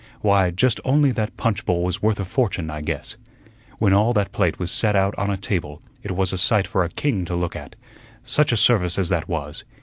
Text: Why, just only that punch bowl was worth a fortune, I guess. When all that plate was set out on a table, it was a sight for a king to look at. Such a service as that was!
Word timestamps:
Why, 0.21 0.49
just 0.49 0.79
only 0.83 1.11
that 1.11 1.37
punch 1.37 1.63
bowl 1.63 1.83
was 1.83 2.01
worth 2.01 2.19
a 2.19 2.25
fortune, 2.25 2.71
I 2.71 2.81
guess. 2.81 3.17
When 3.77 3.93
all 3.93 4.13
that 4.13 4.31
plate 4.31 4.57
was 4.57 4.71
set 4.71 4.95
out 4.95 5.13
on 5.15 5.29
a 5.29 5.37
table, 5.37 5.79
it 6.01 6.09
was 6.13 6.33
a 6.33 6.39
sight 6.39 6.65
for 6.65 6.83
a 6.83 6.89
king 6.89 7.23
to 7.25 7.35
look 7.35 7.55
at. 7.55 7.75
Such 8.23 8.51
a 8.51 8.57
service 8.57 8.97
as 8.97 9.09
that 9.09 9.29
was! 9.29 9.63